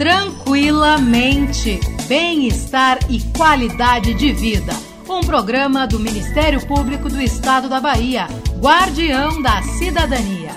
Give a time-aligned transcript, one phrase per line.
[0.00, 1.78] Tranquilamente.
[2.08, 4.72] Bem-estar e qualidade de vida.
[5.06, 8.26] Um programa do Ministério Público do Estado da Bahia,
[8.58, 10.52] Guardião da Cidadania.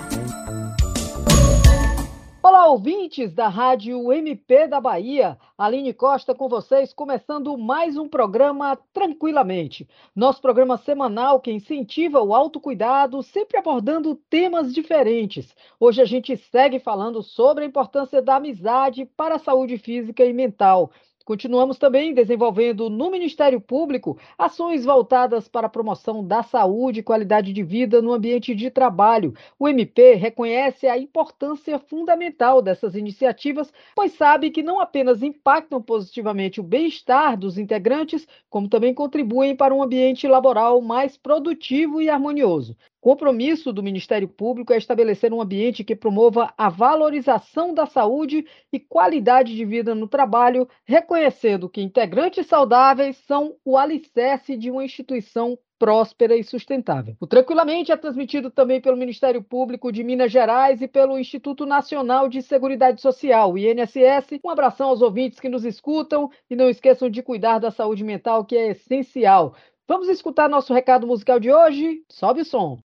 [2.42, 5.36] Olá, ouvintes da Rádio MP da Bahia.
[5.56, 9.88] Aline Costa com vocês, começando mais um programa Tranquilamente.
[10.12, 15.54] Nosso programa semanal que incentiva o autocuidado, sempre abordando temas diferentes.
[15.78, 20.32] Hoje a gente segue falando sobre a importância da amizade para a saúde física e
[20.32, 20.90] mental.
[21.24, 27.50] Continuamos também desenvolvendo no Ministério Público ações voltadas para a promoção da saúde e qualidade
[27.50, 29.32] de vida no ambiente de trabalho.
[29.58, 36.60] O MP reconhece a importância fundamental dessas iniciativas, pois sabe que não apenas impactam positivamente
[36.60, 42.76] o bem-estar dos integrantes, como também contribuem para um ambiente laboral mais produtivo e harmonioso.
[43.04, 48.80] Compromisso do Ministério Público é estabelecer um ambiente que promova a valorização da saúde e
[48.80, 55.58] qualidade de vida no trabalho, reconhecendo que integrantes saudáveis são o alicerce de uma instituição
[55.78, 57.14] próspera e sustentável.
[57.20, 62.26] O Tranquilamente é transmitido também pelo Ministério Público de Minas Gerais e pelo Instituto Nacional
[62.26, 64.40] de Seguridade Social, INSS.
[64.42, 68.46] Um abração aos ouvintes que nos escutam e não esqueçam de cuidar da saúde mental,
[68.46, 69.54] que é essencial.
[69.86, 72.02] Vamos escutar nosso recado musical de hoje?
[72.08, 72.78] Sobe o som!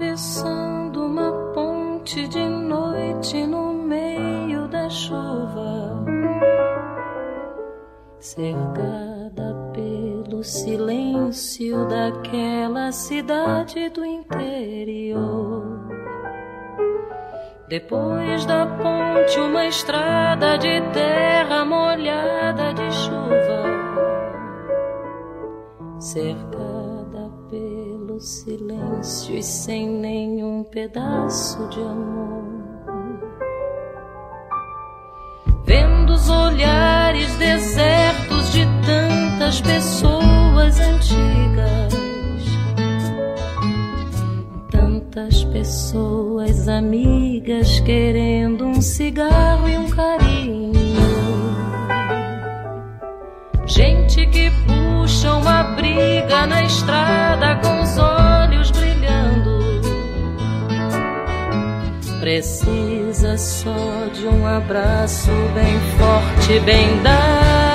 [0.00, 6.04] Atravessando uma ponte de noite no meio da chuva,
[8.18, 15.86] cercada pelo silêncio daquela cidade do interior.
[17.68, 23.60] Depois da ponte, uma estrada de terra molhada de chuva,
[25.98, 26.79] cercada
[28.20, 32.44] silêncio e sem nenhum pedaço de amor.
[35.64, 41.94] Vendo os olhares desertos de tantas pessoas antigas,
[44.70, 50.70] tantas pessoas amigas querendo um cigarro e um carinho.
[53.66, 57.19] Gente que puxa uma briga na estrada
[62.30, 67.69] Precisa só de um abraço bem forte, bem dado.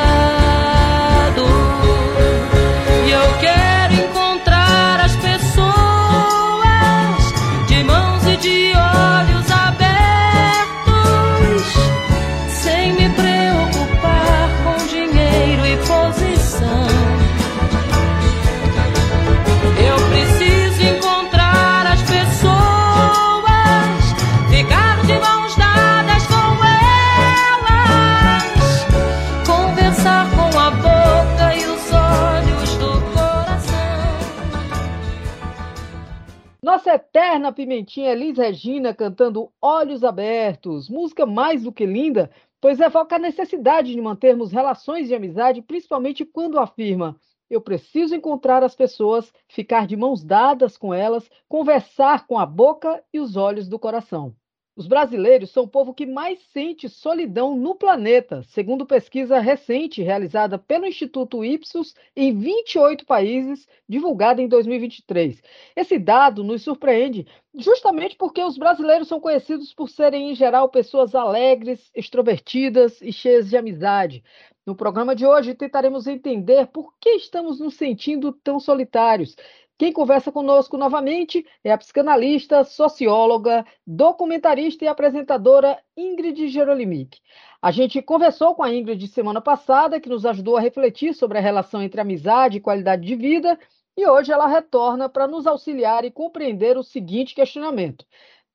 [36.90, 42.30] Eterna pimentinha Elis Regina cantando Olhos Abertos, música mais do que linda,
[42.62, 47.20] pois evoca a necessidade de mantermos relações de amizade, principalmente quando afirma:
[47.50, 53.04] eu preciso encontrar as pessoas, ficar de mãos dadas com elas, conversar com a boca
[53.14, 54.36] e os olhos do coração.
[54.78, 60.60] Os brasileiros são o povo que mais sente solidão no planeta, segundo pesquisa recente realizada
[60.60, 65.42] pelo Instituto Ipsos em 28 países, divulgada em 2023.
[65.78, 67.26] Esse dado nos surpreende
[67.58, 73.50] justamente porque os brasileiros são conhecidos por serem, em geral, pessoas alegres, extrovertidas e cheias
[73.50, 74.22] de amizade.
[74.66, 79.38] No programa de hoje, tentaremos entender por que estamos nos sentindo tão solitários
[79.78, 87.20] quem conversa conosco novamente é a psicanalista, socióloga, documentarista e apresentadora Ingrid Gerolimic.
[87.62, 91.42] A gente conversou com a Ingrid semana passada, que nos ajudou a refletir sobre a
[91.42, 93.60] relação entre amizade e qualidade de vida,
[93.98, 98.06] e hoje ela retorna para nos auxiliar e compreender o seguinte questionamento: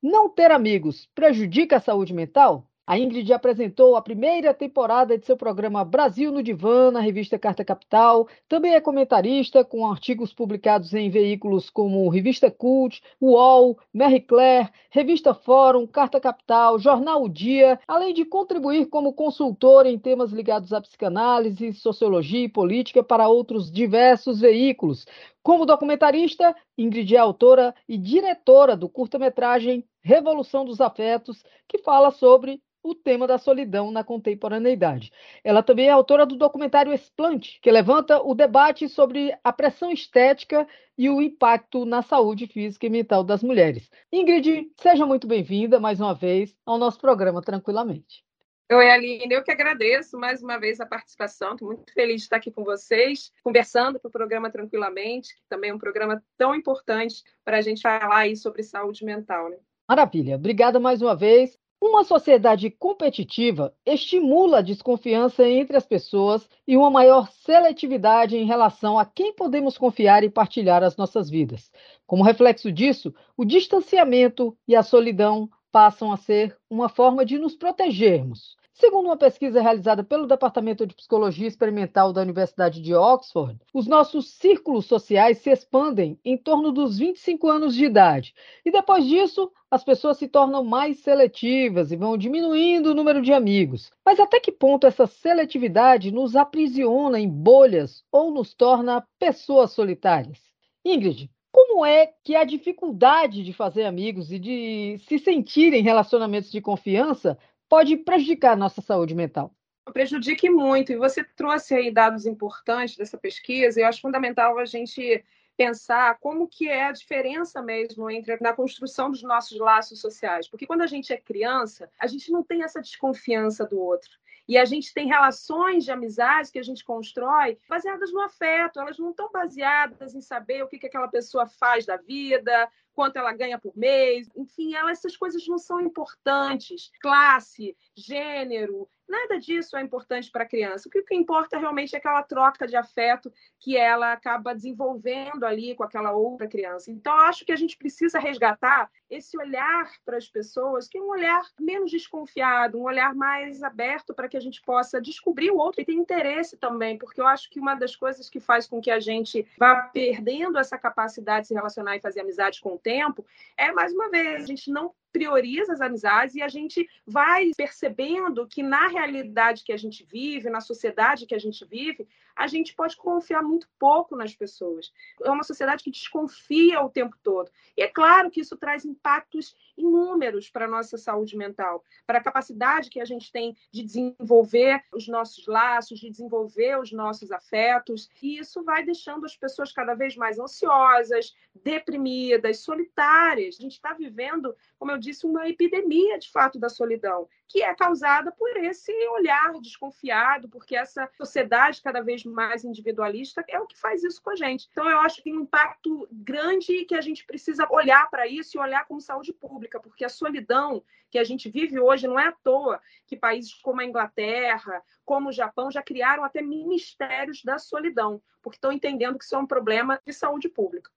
[0.03, 2.70] Não ter amigos prejudica a saúde mental?
[2.91, 7.65] A Ingrid apresentou a primeira temporada de seu programa Brasil no Divã, na revista Carta
[7.65, 8.27] Capital.
[8.49, 15.33] Também é comentarista, com artigos publicados em veículos como Revista Cult, UOL, Marie Claire, Revista
[15.33, 20.81] Fórum, Carta Capital, Jornal O Dia, além de contribuir como consultora em temas ligados à
[20.81, 25.07] psicanálise, sociologia e política para outros diversos veículos.
[25.43, 32.63] Como documentarista, Ingrid é autora e diretora do curta-metragem Revolução dos Afetos, que fala sobre
[32.83, 35.11] o tema da solidão na contemporaneidade.
[35.45, 40.67] Ela também é autora do documentário Explante, que levanta o debate sobre a pressão estética
[40.97, 43.91] e o impacto na saúde física e mental das mulheres.
[44.13, 48.25] Ingrid, seja muito bem-vinda mais uma vez ao nosso programa Tranquilamente.
[48.73, 52.37] Oi, Aline, eu que agradeço mais uma vez a participação, estou muito feliz de estar
[52.37, 57.25] aqui com vocês, conversando para o programa Tranquilamente, que também é um programa tão importante
[57.45, 59.51] para a gente falar aí sobre saúde mental.
[59.51, 59.57] Né?
[59.89, 61.59] Maravilha, obrigada mais uma vez.
[61.83, 69.01] Uma sociedade competitiva estimula a desconfiança entre as pessoas e uma maior seletividade em relação
[69.01, 71.73] a quem podemos confiar e partilhar as nossas vidas.
[72.07, 77.57] Como reflexo disso, o distanciamento e a solidão passam a ser uma forma de nos
[77.57, 78.60] protegermos.
[78.81, 84.31] Segundo uma pesquisa realizada pelo Departamento de Psicologia Experimental da Universidade de Oxford, os nossos
[84.31, 88.35] círculos sociais se expandem em torno dos 25 anos de idade.
[88.65, 93.35] E depois disso, as pessoas se tornam mais seletivas e vão diminuindo o número de
[93.35, 93.91] amigos.
[94.03, 100.39] Mas até que ponto essa seletividade nos aprisiona em bolhas ou nos torna pessoas solitárias?
[100.83, 106.51] Ingrid, como é que a dificuldade de fazer amigos e de se sentir em relacionamentos
[106.51, 107.37] de confiança
[107.71, 109.55] pode prejudicar a nossa saúde mental?
[109.93, 110.93] Prejudique muito.
[110.93, 115.25] E você trouxe aí dados importantes dessa pesquisa, e eu acho fundamental a gente
[115.57, 120.67] pensar como que é a diferença mesmo entre na construção dos nossos laços sociais, porque
[120.67, 124.11] quando a gente é criança, a gente não tem essa desconfiança do outro.
[124.49, 128.99] E a gente tem relações de amizade que a gente constrói baseadas no afeto, elas
[128.99, 133.33] não estão baseadas em saber o que, que aquela pessoa faz da vida, quanto ela
[133.33, 136.91] ganha por mês, enfim, ela, essas coisas não são importantes.
[137.01, 140.89] Classe, gênero, nada disso é importante para a criança.
[140.89, 145.75] O que, que importa realmente é aquela troca de afeto que ela acaba desenvolvendo ali
[145.75, 146.91] com aquela outra criança.
[146.91, 151.09] Então, acho que a gente precisa resgatar esse olhar para as pessoas, que é um
[151.09, 155.81] olhar menos desconfiado, um olhar mais aberto para que a gente possa descobrir o outro
[155.81, 158.91] e ter interesse também, porque eu acho que uma das coisas que faz com que
[158.91, 163.27] a gente vá perdendo essa capacidade de se relacionar e fazer amizade com o tempo
[163.57, 168.47] é, mais uma vez, a gente não prioriza as amizades e a gente vai percebendo
[168.47, 172.07] que na realidade que a gente vive, na sociedade que a gente vive,
[172.41, 174.91] a gente pode confiar muito pouco nas pessoas.
[175.23, 177.51] É uma sociedade que desconfia o tempo todo.
[177.77, 182.23] E é claro que isso traz impactos inúmeros para a nossa saúde mental, para a
[182.23, 188.09] capacidade que a gente tem de desenvolver os nossos laços, de desenvolver os nossos afetos.
[188.23, 193.57] E isso vai deixando as pessoas cada vez mais ansiosas, deprimidas, solitárias.
[193.59, 197.75] A gente está vivendo, como eu disse, uma epidemia de fato da solidão, que é
[197.75, 203.77] causada por esse olhar desconfiado, porque essa sociedade cada vez mais individualista é o que
[203.77, 204.69] faz isso com a gente.
[204.71, 208.57] Então, eu acho que tem um impacto grande que a gente precisa olhar para isso
[208.57, 210.81] e olhar como saúde pública, porque a solidão
[211.11, 215.31] que a gente vive hoje não é à toa que países como a Inglaterra, como
[215.31, 219.47] o Japão, já criaram até ministérios da solidão, porque estão entendendo que isso é um
[219.47, 220.89] problema de saúde pública.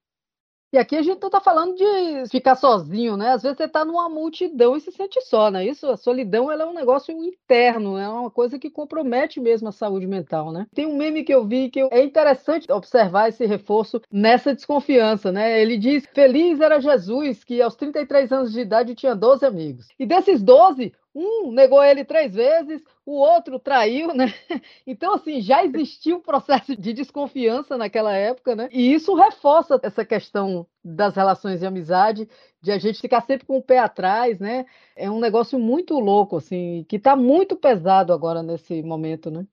[0.74, 3.30] E aqui a gente não está falando de ficar sozinho, né?
[3.30, 5.64] Às vezes você está numa multidão e se sente só, né?
[5.64, 9.72] Isso, a solidão, ela é um negócio interno, é uma coisa que compromete mesmo a
[9.72, 10.66] saúde mental, né?
[10.74, 15.62] Tem um meme que eu vi que é interessante observar esse reforço nessa desconfiança, né?
[15.62, 19.86] Ele diz: Feliz era Jesus, que aos 33 anos de idade tinha 12 amigos.
[19.96, 24.26] E desses 12, um negou ele três vezes, o outro traiu, né?
[24.86, 28.68] Então, assim, já existia um processo de desconfiança naquela época, né?
[28.72, 32.28] E isso reforça essa questão das relações de amizade,
[32.60, 34.66] de a gente ficar sempre com o pé atrás, né?
[34.96, 39.46] É um negócio muito louco, assim, que está muito pesado agora nesse momento, né?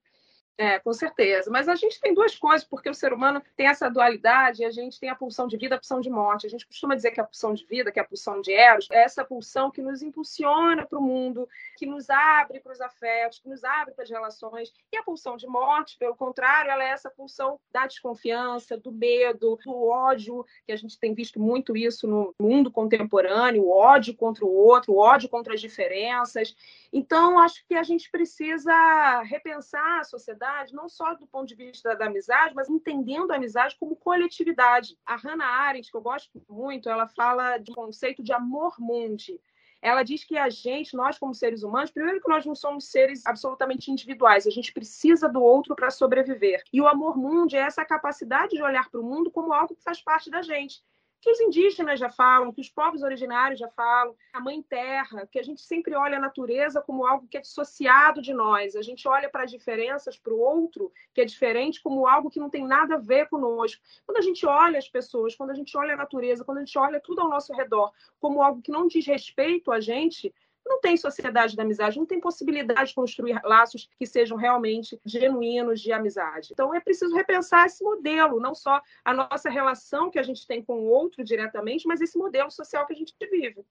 [0.58, 1.50] É, com certeza.
[1.50, 5.00] Mas a gente tem duas coisas, porque o ser humano tem essa dualidade, a gente
[5.00, 6.46] tem a pulsão de vida, a pulsão de morte.
[6.46, 9.02] A gente costuma dizer que a pulsão de vida, que a pulsão de Eros, é
[9.02, 13.48] essa pulsão que nos impulsiona para o mundo, que nos abre para os afetos, que
[13.48, 14.72] nos abre para as relações.
[14.92, 19.58] E a pulsão de morte, pelo contrário, ela é essa pulsão da desconfiança, do medo,
[19.64, 24.44] do ódio, que a gente tem visto muito isso no mundo contemporâneo, o ódio contra
[24.44, 26.54] o outro, o ódio contra as diferenças.
[26.92, 30.41] Então, acho que a gente precisa repensar a sociedade,
[30.72, 34.98] não só do ponto de vista da amizade, mas entendendo a amizade como coletividade.
[35.06, 39.40] A Hannah Arendt, que eu gosto muito, ela fala de um conceito de amor mundi.
[39.80, 43.26] Ela diz que a gente, nós como seres humanos, primeiro que nós não somos seres
[43.26, 46.62] absolutamente individuais, a gente precisa do outro para sobreviver.
[46.72, 49.82] E o amor mundi é essa capacidade de olhar para o mundo como algo que
[49.82, 50.82] faz parte da gente
[51.22, 55.38] que os indígenas já falam, que os povos originários já falam, a mãe terra, que
[55.38, 58.74] a gente sempre olha a natureza como algo que é dissociado de nós.
[58.74, 62.40] A gente olha para as diferenças, para o outro, que é diferente, como algo que
[62.40, 63.80] não tem nada a ver conosco.
[64.04, 66.76] Quando a gente olha as pessoas, quando a gente olha a natureza, quando a gente
[66.76, 70.96] olha tudo ao nosso redor como algo que não diz respeito a gente, não tem
[70.96, 76.50] sociedade da amizade, não tem possibilidade de construir laços que sejam realmente genuínos de amizade.
[76.52, 80.62] Então é preciso repensar esse modelo, não só a nossa relação que a gente tem
[80.62, 83.64] com o outro diretamente, mas esse modelo social que a gente vive.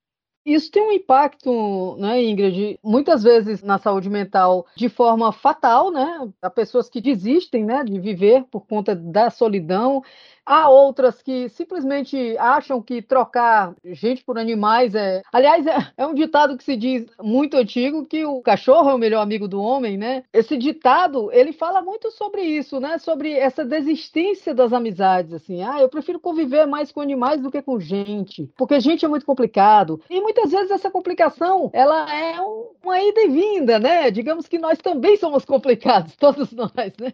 [0.46, 6.28] Isso tem um impacto, né, Ingrid, muitas vezes na saúde mental de forma fatal, né?
[6.42, 10.04] Há pessoas que desistem, né, de viver por conta da solidão.
[10.46, 15.22] Há outras que simplesmente acham que trocar gente por animais é.
[15.32, 18.98] Aliás, é, é, um ditado que se diz muito antigo que o cachorro é o
[18.98, 20.24] melhor amigo do homem, né?
[20.34, 22.98] Esse ditado ele fala muito sobre isso, né?
[22.98, 25.62] Sobre essa desistência das amizades, assim.
[25.64, 29.26] Ah, eu prefiro conviver mais com animais do que com gente, porque gente é muito
[29.26, 30.02] complicado.
[30.10, 34.10] E muitas vezes essa complicação ela é uma ida e vinda, né?
[34.10, 37.14] Digamos que nós também somos complicados, todos nós, né?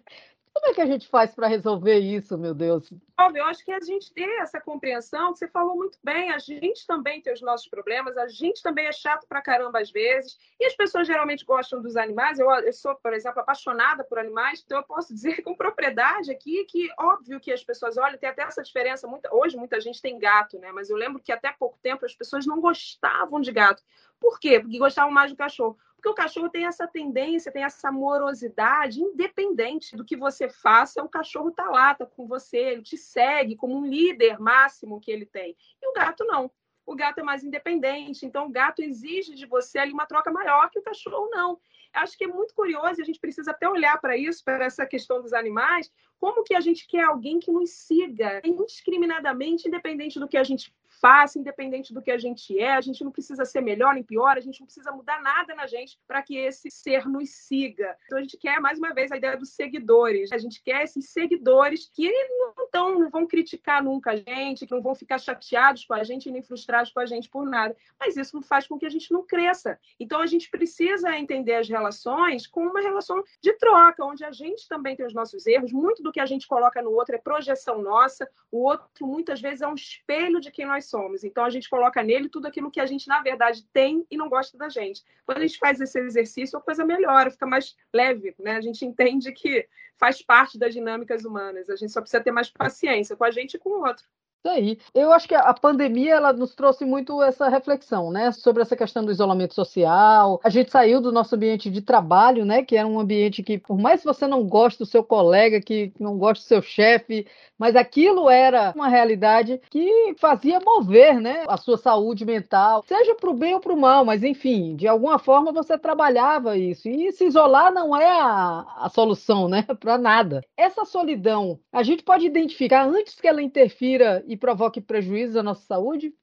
[0.58, 2.92] Como é que a gente faz para resolver isso, meu Deus?
[3.36, 7.22] Eu acho que a gente tem essa compreensão, você falou muito bem, a gente também
[7.22, 10.76] tem os nossos problemas, a gente também é chato pra caramba às vezes, e as
[10.76, 12.40] pessoas geralmente gostam dos animais.
[12.40, 16.66] Eu, eu sou, por exemplo, apaixonada por animais, então eu posso dizer com propriedade aqui
[16.66, 20.58] que, óbvio que as pessoas, olha, tem até essa diferença, hoje muita gente tem gato,
[20.58, 20.72] né?
[20.72, 23.84] Mas eu lembro que até pouco tempo as pessoas não gostavam de gato.
[24.20, 24.60] Por quê?
[24.60, 25.78] Porque gostavam mais do cachorro.
[25.98, 31.10] Porque o cachorro tem essa tendência, tem essa amorosidade, independente do que você faça, o
[31.10, 35.26] cachorro tá lá, tá com você, ele te segue como um líder máximo que ele
[35.26, 35.58] tem.
[35.82, 36.52] E o gato não.
[36.86, 40.70] O gato é mais independente, então o gato exige de você ali uma troca maior
[40.70, 41.60] que o cachorro não.
[41.94, 44.86] Acho que é muito curioso e a gente precisa até olhar para isso, para essa
[44.86, 50.28] questão dos animais, como que a gente quer alguém que nos siga indiscriminadamente, independente do
[50.28, 52.72] que a gente faça, independente do que a gente é.
[52.72, 55.68] A gente não precisa ser melhor nem pior, a gente não precisa mudar nada na
[55.68, 57.96] gente para que esse ser nos siga.
[58.06, 60.32] Então a gente quer, mais uma vez, a ideia dos seguidores.
[60.32, 64.74] A gente quer esses seguidores que não, tão, não vão criticar nunca a gente, que
[64.74, 67.76] não vão ficar chateados com a gente nem frustrados com a gente por nada.
[68.00, 69.80] Mas isso faz com que a gente não cresça.
[70.00, 74.68] Então a gente precisa entender as relações como uma relação de troca, onde a gente
[74.68, 75.72] também tem os nossos erros.
[75.72, 78.28] Muito do que a gente coloca no outro é projeção nossa.
[78.52, 81.24] O outro, muitas vezes, é um espelho de quem nós somos.
[81.24, 84.30] Então a gente coloca nele tudo aquilo que a gente, na verdade, tem e não
[84.30, 85.04] gosta da gente.
[85.26, 88.56] Quando a gente faz esse exercício, a coisa melhora, fica mais leve, né?
[88.56, 91.70] A gente entende que faz parte das dinâmicas humanas.
[91.70, 94.06] A gente só precisa ter mais paciência com a gente e com o outro.
[94.50, 94.80] Aí.
[94.94, 99.04] Eu acho que a pandemia ela nos trouxe muito essa reflexão, né, sobre essa questão
[99.04, 100.40] do isolamento social.
[100.44, 103.78] A gente saiu do nosso ambiente de trabalho, né, que era um ambiente que, por
[103.78, 107.28] mais que você não goste do seu colega, que não goste do seu chefe,
[107.58, 113.30] mas aquilo era uma realidade que fazia mover, né, a sua saúde mental, seja para
[113.30, 116.88] o bem ou para o mal, mas enfim, de alguma forma você trabalhava isso.
[116.88, 120.42] E se isolar não é a, a solução, né, para nada.
[120.56, 125.66] Essa solidão, a gente pode identificar antes que ela interfira e provoque prejuízo à nossa
[125.66, 126.14] saúde?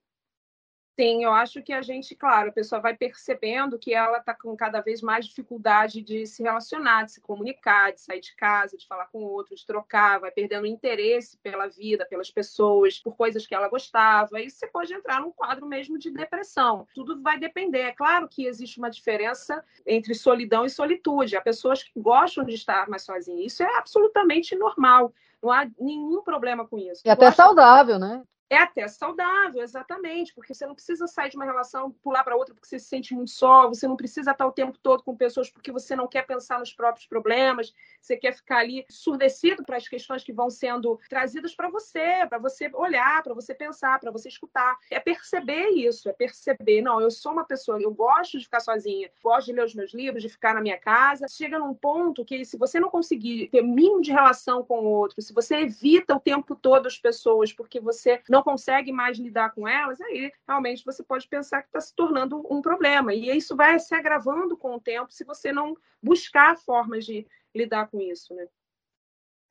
[0.97, 4.57] Sim, eu acho que a gente, claro, a pessoa vai percebendo que ela está com
[4.57, 8.87] cada vez mais dificuldade de se relacionar, de se comunicar, de sair de casa, de
[8.87, 13.57] falar com outros, de trocar, vai perdendo interesse pela vida, pelas pessoas, por coisas que
[13.57, 14.41] ela gostava.
[14.41, 16.87] E você pode entrar num quadro mesmo de depressão.
[16.95, 17.81] Tudo vai depender.
[17.81, 21.37] É claro que existe uma diferença entre solidão e solitude.
[21.37, 23.53] Há pessoas que gostam de estar mais sozinhas.
[23.53, 25.13] Isso é absolutamente normal.
[25.43, 27.03] Não há nenhum problema com isso.
[27.05, 28.23] E até saudável, né?
[28.51, 32.55] É até saudável, exatamente, porque você não precisa sair de uma relação, pular para outra
[32.55, 35.51] porque você se sente muito só, você não precisa estar o tempo todo com pessoas
[35.51, 39.89] porque você não quer pensar nos próprios problemas, você quer ficar ali surdecido para as
[39.89, 44.29] questões que vão sendo trazidas para você, para você olhar, para você pensar, para você
[44.29, 44.77] escutar.
[44.91, 49.11] É perceber isso, é perceber, não, eu sou uma pessoa, eu gosto de ficar sozinha,
[49.23, 51.27] gosto de ler os meus livros, de ficar na minha casa.
[51.29, 55.21] Chega num ponto que se você não conseguir ter mínimo de relação com o outro,
[55.23, 59.67] se você evita o tempo todo as pessoas porque você não consegue mais lidar com
[59.67, 63.15] elas, aí realmente você pode pensar que está se tornando um problema.
[63.15, 67.25] E isso vai se agravando com o tempo se você não buscar formas de
[67.55, 68.47] lidar com isso, né?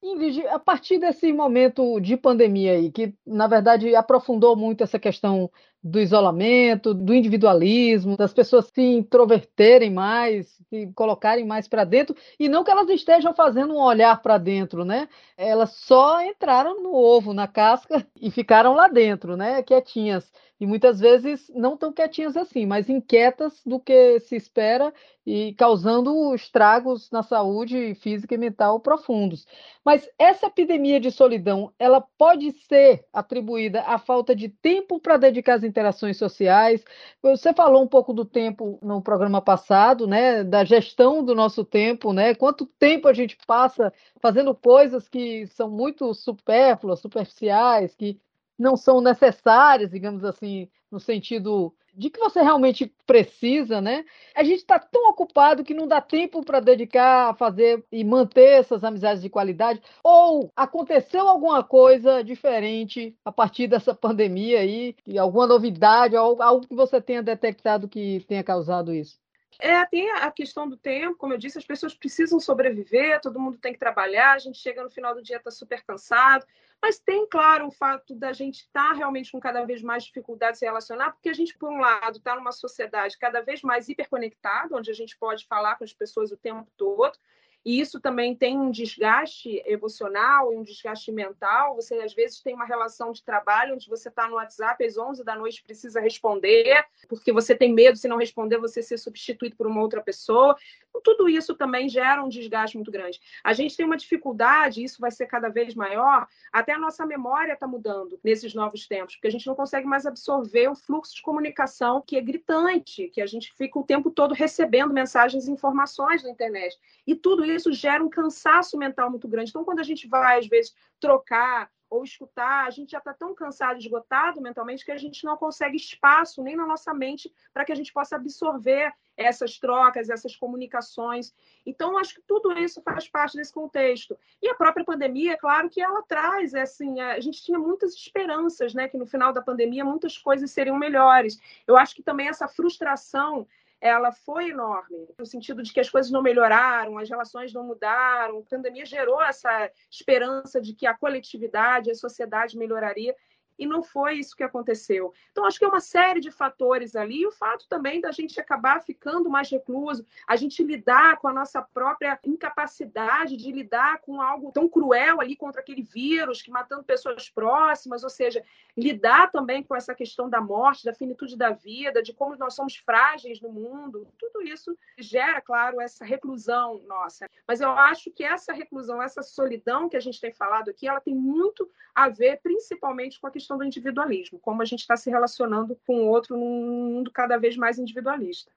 [0.03, 5.49] Ingrid, a partir desse momento de pandemia aí, que na verdade aprofundou muito essa questão
[5.83, 12.47] do isolamento, do individualismo, das pessoas se introverterem mais, se colocarem mais para dentro, e
[12.47, 15.09] não que elas estejam fazendo um olhar para dentro, né?
[15.35, 19.61] Elas só entraram no ovo, na casca e ficaram lá dentro, né?
[19.61, 20.31] Quietinhas
[20.63, 24.93] e muitas vezes não tão quietinhas assim, mas inquietas do que se espera
[25.25, 29.45] e causando estragos na saúde física e mental profundos.
[29.83, 35.55] Mas essa epidemia de solidão, ela pode ser atribuída à falta de tempo para dedicar
[35.55, 36.85] às interações sociais.
[37.21, 42.13] Você falou um pouco do tempo no programa passado, né, da gestão do nosso tempo,
[42.13, 42.35] né?
[42.35, 48.19] Quanto tempo a gente passa fazendo coisas que são muito supérfluas, superficiais, que
[48.57, 54.03] não são necessárias, digamos assim, no sentido de que você realmente precisa, né?
[54.35, 58.59] A gente está tão ocupado que não dá tempo para dedicar a fazer e manter
[58.59, 59.81] essas amizades de qualidade.
[60.03, 66.75] Ou aconteceu alguma coisa diferente a partir dessa pandemia aí, e alguma novidade, algo que
[66.75, 69.21] você tenha detectado que tenha causado isso?
[69.59, 73.57] É, tem a questão do tempo, como eu disse, as pessoas precisam sobreviver, todo mundo
[73.57, 76.45] tem que trabalhar, a gente chega no final do dia está super cansado,
[76.83, 80.55] mas tem, claro, o fato da gente estar tá realmente com cada vez mais dificuldade
[80.55, 83.87] de se relacionar, porque a gente, por um lado, está numa sociedade cada vez mais
[83.87, 87.17] hiperconectada, onde a gente pode falar com as pessoas o tempo todo,
[87.65, 91.75] e isso também tem um desgaste emocional e um desgaste mental.
[91.75, 95.23] Você, às vezes, tem uma relação de trabalho onde você está no WhatsApp às 11
[95.23, 99.65] da noite precisa responder, porque você tem medo, se não responder, você ser substituído por
[99.65, 100.57] uma outra pessoa.
[100.89, 103.19] Então, tudo isso também gera um desgaste muito grande.
[103.43, 107.53] A gente tem uma dificuldade, isso vai ser cada vez maior, até a nossa memória
[107.53, 111.21] está mudando nesses novos tempos, porque a gente não consegue mais absorver o fluxo de
[111.21, 116.23] comunicação que é gritante, que a gente fica o tempo todo recebendo mensagens e informações
[116.23, 116.77] na internet.
[117.07, 119.49] E tudo isso gera um cansaço mental muito grande.
[119.49, 123.35] Então, quando a gente vai, às vezes, trocar ou escutar, a gente já está tão
[123.35, 127.71] cansado, esgotado mentalmente, que a gente não consegue espaço nem na nossa mente para que
[127.71, 131.31] a gente possa absorver essas trocas, essas comunicações.
[131.63, 134.17] Então, acho que tudo isso faz parte desse contexto.
[134.41, 137.93] E a própria pandemia, é claro que ela traz, é assim, a gente tinha muitas
[137.93, 141.37] esperanças, né, que no final da pandemia muitas coisas seriam melhores.
[141.67, 143.47] Eu acho que também essa frustração
[143.83, 148.39] ela foi enorme, no sentido de que as coisas não melhoraram, as relações não mudaram.
[148.39, 153.13] A pandemia gerou essa esperança de que a coletividade, a sociedade melhoraria.
[153.57, 155.13] E não foi isso que aconteceu.
[155.31, 157.21] Então, acho que é uma série de fatores ali.
[157.21, 161.33] E o fato também da gente acabar ficando mais recluso, a gente lidar com a
[161.33, 166.83] nossa própria incapacidade de lidar com algo tão cruel ali contra aquele vírus, que matando
[166.83, 168.43] pessoas próximas, ou seja,
[168.75, 172.75] lidar também com essa questão da morte, da finitude da vida, de como nós somos
[172.75, 174.07] frágeis no mundo.
[174.17, 177.29] Tudo isso gera, claro, essa reclusão nossa.
[177.47, 180.99] Mas eu acho que essa reclusão, essa solidão que a gente tem falado aqui, ela
[180.99, 184.95] tem muito a ver, principalmente, com a questão questão do individualismo, como a gente está
[184.95, 188.51] se relacionando com o outro num mundo cada vez mais individualista.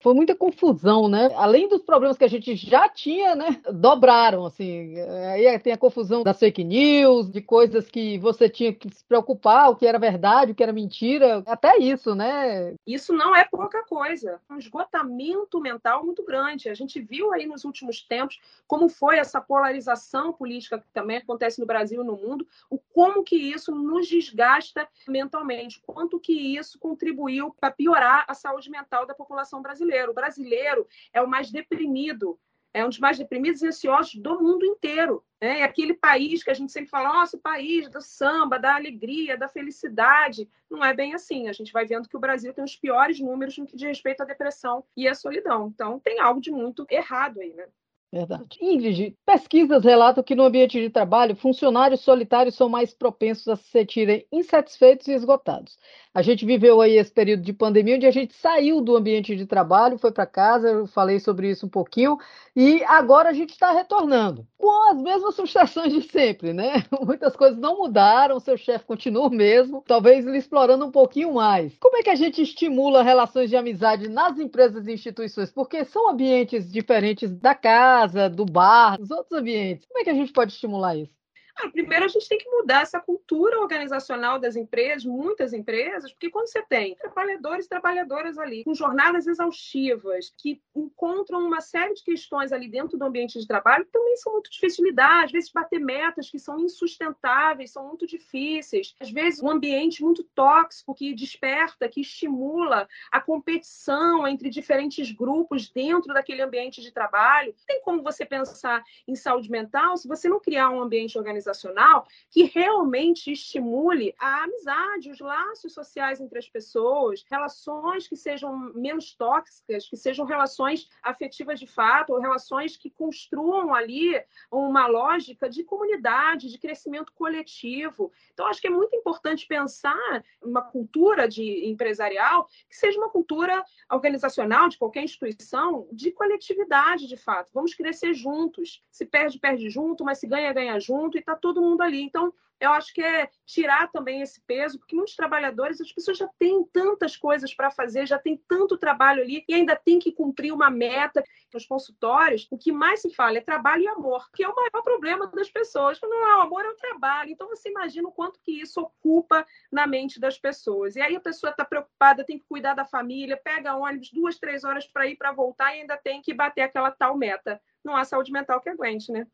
[0.00, 1.28] Foi muita confusão, né?
[1.34, 3.60] Além dos problemas que a gente já tinha, né?
[3.72, 4.94] Dobraram, assim.
[5.32, 9.70] Aí tem a confusão das fake news, de coisas que você tinha que se preocupar,
[9.70, 11.42] o que era verdade, o que era mentira.
[11.46, 12.76] Até isso, né?
[12.86, 14.40] Isso não é pouca coisa.
[14.48, 16.68] Um esgotamento mental muito grande.
[16.68, 21.58] A gente viu aí nos últimos tempos como foi essa polarização política que também acontece
[21.58, 26.78] no Brasil e no mundo, o como que isso nos desgasta mentalmente, quanto que isso
[26.78, 30.10] contribuiu para piorar a saúde mental da população brasileira brasileiro.
[30.10, 32.38] O brasileiro é o mais deprimido,
[32.72, 35.24] é um dos mais deprimidos e ansiosos do mundo inteiro.
[35.40, 35.60] Né?
[35.60, 39.36] É aquele país que a gente sempre fala, nossa, o país do samba, da alegria,
[39.36, 40.48] da felicidade.
[40.70, 41.48] Não é bem assim.
[41.48, 44.22] A gente vai vendo que o Brasil tem os piores números no que diz respeito
[44.22, 45.68] à depressão e à solidão.
[45.68, 47.66] Então, tem algo de muito errado aí, né?
[48.10, 48.56] Verdade.
[48.62, 53.64] Ingrid, pesquisas relatam que no ambiente de trabalho, funcionários solitários são mais propensos a se
[53.64, 55.76] sentirem insatisfeitos e esgotados.
[56.14, 59.44] A gente viveu aí esse período de pandemia onde a gente saiu do ambiente de
[59.44, 62.16] trabalho, foi para casa, eu falei sobre isso um pouquinho,
[62.56, 66.82] e agora a gente está retornando com as mesmas frustrações de sempre, né?
[67.04, 71.76] Muitas coisas não mudaram, seu chefe continua o mesmo, talvez ele explorando um pouquinho mais.
[71.78, 75.52] Como é que a gente estimula relações de amizade nas empresas e instituições?
[75.52, 79.86] Porque são ambientes diferentes da casa, do bar, dos outros ambientes.
[79.86, 81.17] Como é que a gente pode estimular isso?
[81.60, 86.30] Ah, primeiro, a gente tem que mudar essa cultura organizacional das empresas, muitas empresas, porque
[86.30, 92.04] quando você tem trabalhadores e trabalhadoras ali com jornadas exaustivas, que encontram uma série de
[92.04, 95.32] questões ali dentro do ambiente de trabalho, que também são muito difíceis de lidar, às
[95.32, 100.94] vezes bater metas que são insustentáveis, são muito difíceis, às vezes um ambiente muito tóxico
[100.94, 107.52] que desperta, que estimula a competição entre diferentes grupos dentro daquele ambiente de trabalho.
[107.66, 112.06] Tem como você pensar em saúde mental se você não criar um ambiente organizacional organizacional
[112.30, 119.14] que realmente estimule a amizade, os laços sociais entre as pessoas, relações que sejam menos
[119.14, 125.64] tóxicas, que sejam relações afetivas de fato, ou relações que construam ali uma lógica de
[125.64, 128.12] comunidade, de crescimento coletivo.
[128.32, 133.64] Então, acho que é muito importante pensar uma cultura de empresarial que seja uma cultura
[133.90, 137.50] organizacional de qualquer instituição de coletividade, de fato.
[137.52, 138.82] Vamos crescer juntos.
[138.90, 142.02] Se perde, perde junto, mas se ganha, ganha junto, e está todo mundo ali.
[142.02, 146.28] Então, eu acho que é tirar também esse peso, porque muitos trabalhadores, as pessoas já
[146.38, 150.52] têm tantas coisas para fazer, já tem tanto trabalho ali e ainda tem que cumprir
[150.52, 151.22] uma meta.
[151.54, 154.82] Nos consultórios, o que mais se fala é trabalho e amor, que é o maior
[154.82, 155.98] problema das pessoas.
[156.02, 157.30] Não, é o amor é o trabalho.
[157.30, 160.96] Então você imagina o quanto que isso ocupa na mente das pessoas.
[160.96, 164.64] E aí a pessoa está preocupada, tem que cuidar da família, pega ônibus duas, três
[164.64, 167.60] horas para ir para voltar e ainda tem que bater aquela tal meta.
[167.84, 169.26] Não há saúde mental que aguente, né?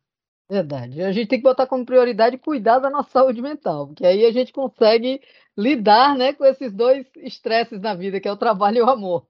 [0.48, 1.02] Verdade.
[1.02, 4.32] A gente tem que botar como prioridade cuidar da nossa saúde mental, porque aí a
[4.32, 5.20] gente consegue
[5.56, 9.26] lidar, né, com esses dois estresses na vida, que é o trabalho e o amor.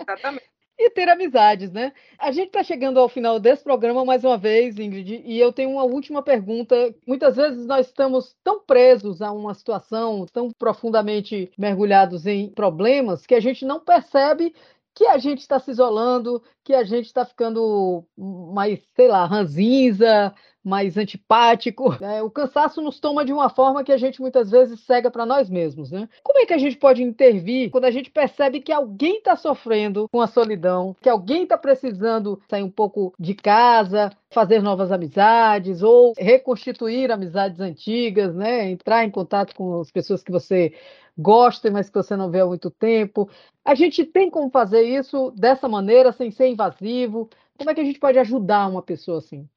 [0.00, 0.50] Exatamente.
[0.76, 1.92] E ter amizades, né?
[2.18, 5.70] A gente está chegando ao final desse programa mais uma vez, Ingrid, e eu tenho
[5.70, 6.92] uma última pergunta.
[7.06, 13.36] Muitas vezes nós estamos tão presos a uma situação, tão profundamente mergulhados em problemas, que
[13.36, 14.52] a gente não percebe
[14.94, 20.34] que a gente está se isolando, que a gente está ficando mais, sei lá, ranzinza,
[20.64, 21.94] mais antipático.
[22.00, 25.26] É, o cansaço nos toma de uma forma que a gente muitas vezes cega para
[25.26, 25.90] nós mesmos.
[25.90, 26.08] Né?
[26.22, 30.08] Como é que a gente pode intervir quando a gente percebe que alguém está sofrendo
[30.10, 35.82] com a solidão, que alguém está precisando sair um pouco de casa, fazer novas amizades
[35.82, 38.70] ou reconstituir amizades antigas, né?
[38.70, 40.72] entrar em contato com as pessoas que você
[41.16, 43.28] gosta, mas que você não vê há muito tempo.
[43.64, 47.28] A gente tem como fazer isso dessa maneira, sem ser invasivo?
[47.56, 49.48] Como é que a gente pode ajudar uma pessoa assim?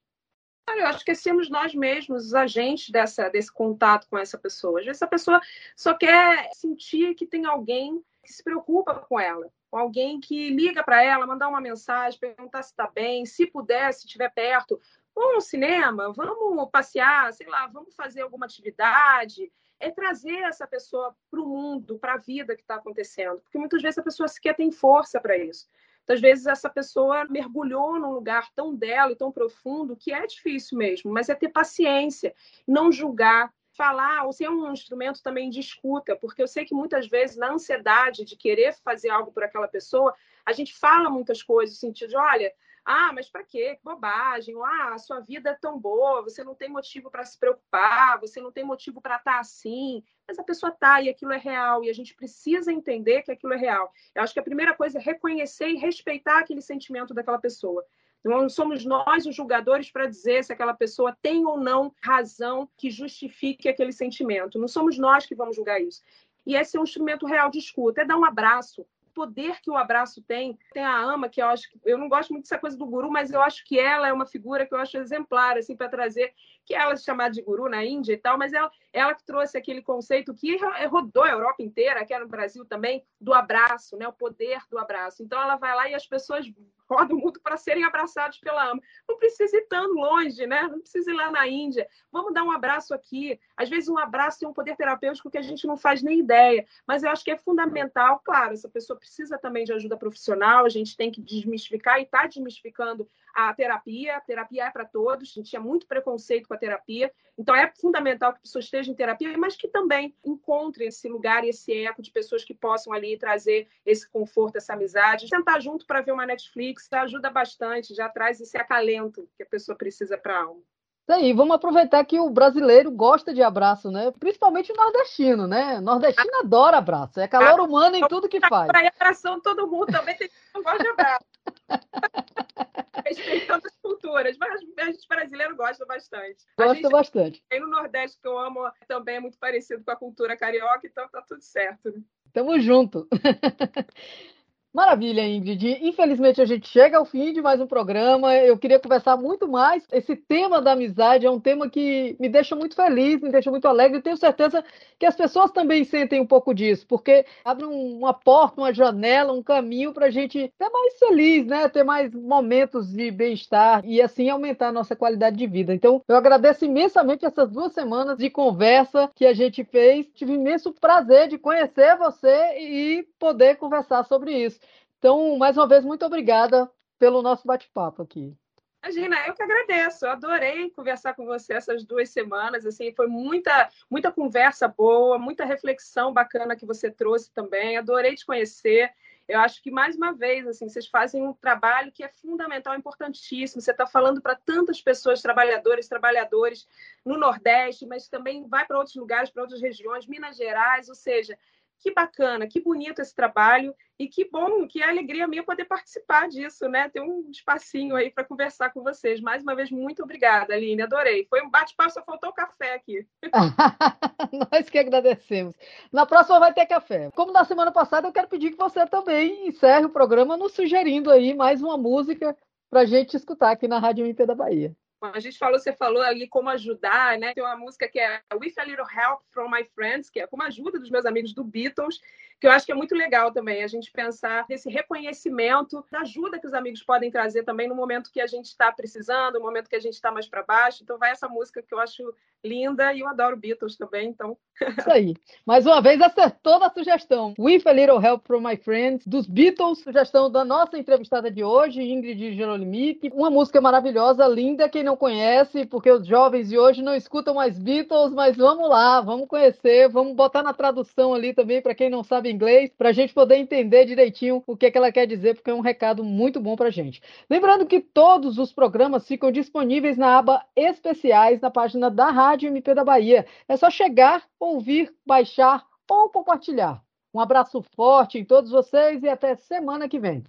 [0.75, 4.80] Eu acho que somos nós mesmos os agentes dessa, desse contato com essa pessoa.
[4.80, 5.41] Às vezes a pessoa
[5.75, 10.84] só quer sentir que tem alguém que se preocupa com ela, com alguém que liga
[10.84, 14.80] para ela, mandar uma mensagem, perguntar se está bem, se puder, se estiver perto,
[15.15, 19.49] vamos ao cinema, vamos passear, sei lá, vamos fazer alguma atividade
[19.80, 23.39] é trazer essa pessoa para o mundo, para a vida que está acontecendo.
[23.41, 25.67] Porque muitas vezes a pessoa sequer tem força para isso.
[26.08, 30.78] Muitas vezes essa pessoa mergulhou num lugar tão dela e tão profundo que é difícil
[30.78, 32.34] mesmo, mas é ter paciência,
[32.65, 37.08] não julgar, falar ou ser um instrumento também de escuta, porque eu sei que muitas
[37.08, 40.15] vezes na ansiedade de querer fazer algo por aquela pessoa,
[40.46, 42.54] a gente fala muitas coisas no sentido de, olha,
[42.89, 43.76] ah, mas para quê?
[43.76, 44.56] Que bobagem.
[44.63, 48.39] Ah, a sua vida é tão boa, você não tem motivo para se preocupar, você
[48.39, 50.02] não tem motivo para estar tá assim.
[50.26, 53.52] Mas a pessoa está e aquilo é real e a gente precisa entender que aquilo
[53.52, 53.91] é real.
[54.15, 57.84] Eu acho que a primeira coisa é reconhecer e respeitar aquele sentimento daquela pessoa.
[58.23, 62.89] Não somos nós os julgadores para dizer se aquela pessoa tem ou não razão que
[62.89, 64.58] justifique aquele sentimento.
[64.58, 66.02] Não somos nós que vamos julgar isso.
[66.45, 68.02] E esse é um instrumento real de escuta.
[68.02, 70.60] É dar um abraço, poder que o abraço tem.
[70.71, 73.10] Tem a Ama, que eu acho que eu não gosto muito dessa coisa do guru,
[73.10, 76.36] mas eu acho que ela é uma figura que eu acho exemplar assim para trazer
[76.67, 79.58] que ela é chamada de guru na Índia e tal, mas ela, ela que trouxe
[79.58, 84.06] aquele conceito que rodou a Europa inteira, aqui no Brasil também, do abraço, né?
[84.06, 85.23] O poder do abraço.
[85.23, 86.45] Então ela vai lá e as pessoas
[86.89, 88.82] rodam muito para serem abraçados pela ama.
[89.08, 90.63] Não precisa ir tão longe, né?
[90.63, 91.88] Não precisa ir lá na Índia.
[92.12, 93.39] Vamos dar um abraço aqui.
[93.56, 96.65] Às vezes um abraço tem um poder terapêutico que a gente não faz nem ideia,
[96.86, 100.69] mas eu acho que é fundamental, claro, essa pessoa precisa também de ajuda profissional, a
[100.69, 104.17] gente tem que desmistificar e está desmistificando a terapia.
[104.17, 105.30] A terapia é para todos.
[105.30, 107.12] A gente tinha muito preconceito com a terapia.
[107.38, 111.43] Então é fundamental que a pessoa esteja em terapia, mas que também encontre esse lugar
[111.43, 115.28] e esse eco de pessoas que possam ali trazer esse conforto, essa amizade.
[115.28, 119.78] Sentar junto para ver uma Netflix ajuda bastante, já traz esse acalento que a pessoa
[119.78, 120.62] precisa para a alma.
[121.08, 124.12] Aí, vamos aproveitar que o brasileiro gosta de abraço, né?
[124.19, 125.78] Principalmente o nordestino, né?
[125.78, 128.67] O nordestino adora abraço, é calor humano em tudo que faz.
[128.67, 131.26] Para abração todo mundo, também tem que gosta de abraço.
[133.06, 136.43] Respeitando as culturas, mas a gente brasileiro gosta bastante.
[136.58, 137.43] Gosta gente, bastante.
[137.49, 141.08] Tem no Nordeste que eu amo, também é muito parecido com a cultura carioca, então
[141.10, 141.91] tá tudo certo.
[141.91, 142.01] Né?
[142.34, 143.08] Tamo junto.
[144.77, 145.79] Maravilha, Ingrid.
[145.81, 148.35] Infelizmente a gente chega ao fim de mais um programa.
[148.35, 149.83] Eu queria conversar muito mais.
[149.91, 153.67] Esse tema da amizade é um tema que me deixa muito feliz, me deixa muito
[153.67, 154.03] alegre.
[154.03, 154.63] Tenho certeza
[154.99, 159.41] que as pessoas também sentem um pouco disso, porque abre uma porta, uma janela, um
[159.41, 161.67] caminho para a gente ser mais feliz, né?
[161.69, 165.73] Ter mais momentos de bem-estar e assim aumentar a nossa qualidade de vida.
[165.73, 170.05] Então, eu agradeço imensamente essas duas semanas de conversa que a gente fez.
[170.13, 174.66] Tive imenso prazer de conhecer você e poder conversar sobre isso.
[174.97, 178.36] Então, mais uma vez, muito obrigada pelo nosso bate-papo aqui.
[178.83, 180.05] Imagina, eu que agradeço.
[180.05, 182.65] Eu adorei conversar com você essas duas semanas.
[182.65, 187.77] Assim, foi muita, muita conversa boa, muita reflexão bacana que você trouxe também.
[187.77, 188.91] Adorei te conhecer.
[189.27, 193.62] Eu acho que mais uma vez, assim, vocês fazem um trabalho que é fundamental, importantíssimo.
[193.62, 196.65] Você está falando para tantas pessoas, trabalhadores, trabalhadores
[197.03, 201.38] no Nordeste, mas também vai para outros lugares, para outras regiões, Minas Gerais, ou seja,
[201.79, 206.67] que bacana, que bonito esse trabalho e que bom, que alegria minha poder participar disso,
[206.69, 206.89] né?
[206.89, 209.19] Ter um espacinho aí para conversar com vocês.
[209.19, 211.25] Mais uma vez, muito obrigada, Aline, adorei.
[211.29, 213.07] Foi um bate-papo, só faltou o café aqui.
[214.51, 215.55] Nós que agradecemos.
[215.91, 217.09] Na próxima vai ter café.
[217.15, 221.11] Como na semana passada, eu quero pedir que você também encerre o programa nos sugerindo
[221.11, 222.37] aí mais uma música
[222.69, 224.75] para gente escutar aqui na Rádio MP da Bahia.
[225.01, 227.33] A gente falou, você falou ali como ajudar, né?
[227.33, 230.41] Tem uma música que é With a Little Help from My Friends, que é como
[230.43, 231.99] ajuda dos meus amigos do Beatles,
[232.39, 236.39] que eu acho que é muito legal também a gente pensar nesse reconhecimento da ajuda
[236.39, 239.69] que os amigos podem trazer também no momento que a gente está precisando, no momento
[239.69, 240.83] que a gente está mais para baixo.
[240.83, 242.03] Então vai essa música que eu acho
[242.43, 244.38] linda e eu adoro Beatles também, então.
[244.77, 245.15] Isso aí.
[245.45, 247.33] Mais uma vez acertou na sugestão.
[247.38, 251.81] With a Little Help from My Friends, dos Beatles, sugestão da nossa entrevistada de hoje,
[251.81, 253.10] Ingrid Jerolimic.
[253.13, 257.60] Uma música maravilhosa, linda, quem não conhece, porque os jovens de hoje não escutam mais
[257.60, 262.04] Beatles, mas vamos lá, vamos conhecer, vamos botar na tradução ali também para quem não
[262.04, 265.36] sabe inglês, para a gente poder entender direitinho o que, é que ela quer dizer,
[265.36, 267.02] porque é um recado muito bom para gente.
[267.30, 272.73] Lembrando que todos os programas ficam disponíveis na aba especiais na página da Rádio MP
[272.73, 273.26] da Bahia.
[273.47, 276.82] É só chegar, ouvir, baixar ou compartilhar.
[277.13, 280.23] Um abraço forte em todos vocês e até semana que vem.